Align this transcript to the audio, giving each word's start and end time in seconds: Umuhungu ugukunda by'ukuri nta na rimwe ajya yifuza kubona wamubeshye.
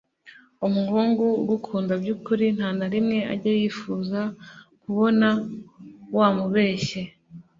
Umuhungu 0.67 1.23
ugukunda 1.41 1.93
by'ukuri 2.01 2.45
nta 2.55 2.69
na 2.79 2.87
rimwe 2.93 3.19
ajya 3.33 3.51
yifuza 3.59 4.21
kubona 4.81 5.27
wamubeshye. 6.17 7.01